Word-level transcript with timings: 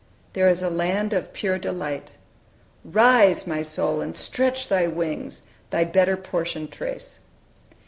"There 0.33 0.49
is 0.49 0.63
a 0.63 0.69
land 0.71 1.13
of 1.13 1.31
pure 1.31 1.59
delight." 1.59 2.13
"Rise, 2.83 3.45
my 3.45 3.61
soul, 3.61 4.01
and 4.01 4.17
stretch 4.17 4.67
thy 4.67 4.87
wings, 4.87 5.43
Thy 5.69 5.83
better 5.83 6.17
portion 6.17 6.67
trace!" 6.67 7.19